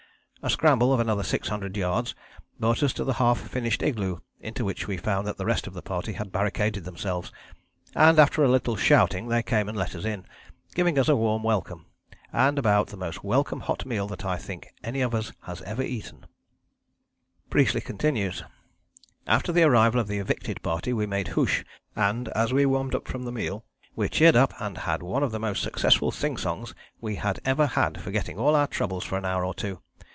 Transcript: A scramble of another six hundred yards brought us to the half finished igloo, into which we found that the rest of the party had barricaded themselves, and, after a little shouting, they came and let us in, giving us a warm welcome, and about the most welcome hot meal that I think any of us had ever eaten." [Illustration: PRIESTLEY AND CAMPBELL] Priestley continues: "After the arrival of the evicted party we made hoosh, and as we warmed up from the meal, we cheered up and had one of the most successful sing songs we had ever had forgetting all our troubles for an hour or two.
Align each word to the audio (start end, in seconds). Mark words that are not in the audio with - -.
A 0.43 0.49
scramble 0.49 0.91
of 0.91 0.99
another 0.99 1.21
six 1.21 1.49
hundred 1.49 1.77
yards 1.77 2.15
brought 2.59 2.81
us 2.81 2.93
to 2.93 3.03
the 3.03 3.13
half 3.21 3.39
finished 3.47 3.83
igloo, 3.83 4.21
into 4.39 4.65
which 4.65 4.87
we 4.87 4.97
found 4.97 5.27
that 5.27 5.37
the 5.37 5.45
rest 5.45 5.67
of 5.67 5.75
the 5.75 5.83
party 5.83 6.13
had 6.13 6.31
barricaded 6.31 6.83
themselves, 6.83 7.31
and, 7.93 8.17
after 8.17 8.43
a 8.43 8.47
little 8.49 8.75
shouting, 8.75 9.27
they 9.27 9.43
came 9.43 9.69
and 9.69 9.77
let 9.77 9.93
us 9.93 10.03
in, 10.03 10.25
giving 10.73 10.97
us 10.97 11.07
a 11.07 11.15
warm 11.15 11.43
welcome, 11.43 11.85
and 12.33 12.57
about 12.57 12.87
the 12.87 12.97
most 12.97 13.23
welcome 13.23 13.59
hot 13.59 13.85
meal 13.85 14.07
that 14.07 14.25
I 14.25 14.37
think 14.37 14.69
any 14.83 15.01
of 15.01 15.13
us 15.13 15.31
had 15.43 15.61
ever 15.61 15.83
eaten." 15.83 16.25
[Illustration: 16.25 16.27
PRIESTLEY 16.27 17.11
AND 17.11 17.45
CAMPBELL] 17.45 17.51
Priestley 17.51 17.81
continues: 18.33 18.43
"After 19.27 19.51
the 19.51 19.61
arrival 19.61 20.01
of 20.01 20.07
the 20.07 20.17
evicted 20.17 20.63
party 20.63 20.91
we 20.91 21.05
made 21.05 21.27
hoosh, 21.27 21.63
and 21.95 22.29
as 22.29 22.51
we 22.51 22.65
warmed 22.65 22.95
up 22.95 23.07
from 23.07 23.25
the 23.25 23.31
meal, 23.31 23.63
we 23.95 24.09
cheered 24.09 24.35
up 24.35 24.55
and 24.59 24.79
had 24.79 25.03
one 25.03 25.21
of 25.21 25.31
the 25.31 25.39
most 25.39 25.61
successful 25.61 26.09
sing 26.09 26.35
songs 26.35 26.73
we 26.99 27.17
had 27.17 27.39
ever 27.45 27.67
had 27.67 28.01
forgetting 28.01 28.39
all 28.39 28.55
our 28.55 28.65
troubles 28.65 29.03
for 29.05 29.19
an 29.19 29.25
hour 29.25 29.45
or 29.45 29.53
two. 29.53 29.83